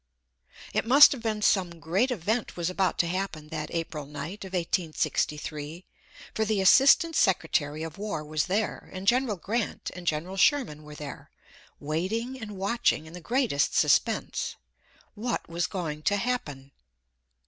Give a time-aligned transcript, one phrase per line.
[0.73, 4.53] It must have been some great event was about to happen that April night of
[4.53, 5.85] 1863,
[6.33, 10.95] for the Assistant Secretary of War was there, and General Grant and General Sherman were
[10.95, 11.29] there,
[11.79, 14.55] waiting and watching in the greatest suspense.
[15.13, 16.71] What was going to happen?